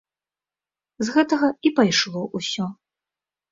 З 1.09 1.15
гэтага 1.17 1.47
і 1.69 1.73
пайшло 1.81 2.19
ўсё. 2.41 2.69